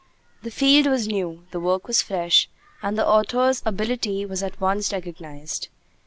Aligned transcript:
The 0.41 0.49
field 0.49 0.87
was 0.87 1.07
new, 1.07 1.43
the 1.51 1.59
work 1.59 1.85
was 1.87 2.01
fresh, 2.01 2.49
and 2.81 2.97
the 2.97 3.05
author's 3.07 3.61
ability 3.67 4.25
was 4.25 4.41
at 4.41 4.59
once 4.59 4.91
recognized. 4.91 5.67